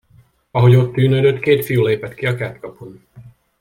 Ahogy 0.51 0.75
ott 0.75 0.93
tűnődött, 0.93 1.39
két 1.39 1.65
fiú 1.65 1.85
lépett 1.85 2.13
ki 2.13 2.25
a 2.25 2.35
kertkapun. 2.35 3.05